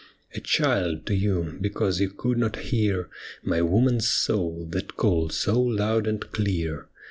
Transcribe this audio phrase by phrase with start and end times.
[0.33, 3.07] A child to you, because you could not hear
[3.43, 6.89] My woman's soul that called so loud and clear.